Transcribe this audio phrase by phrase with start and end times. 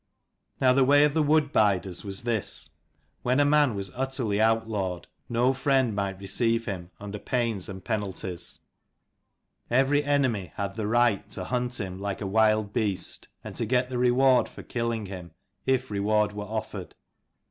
[0.59, 2.71] Now the way of the wood biders was this.
[3.21, 8.57] When a man was utterly outlawed no friend might receive him, under pains and penalties;
[9.69, 13.67] 255 every enemy had the right to hunt him like a wild beast, and to
[13.67, 15.33] get the reward for killing him,
[15.67, 16.95] if reward were offered.